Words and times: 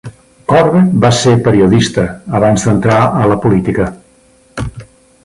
Corbett 0.51 0.95
va 1.03 1.11
ser 1.17 1.33
periodista 1.47 2.05
abans 2.39 2.65
de 2.65 2.73
entrar 2.75 2.97
a 3.21 3.29
la 3.33 3.41
política. 3.47 3.87